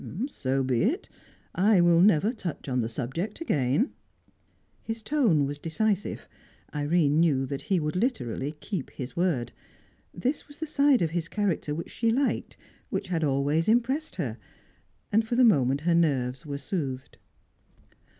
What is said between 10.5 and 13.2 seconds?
the side of his character which she liked, which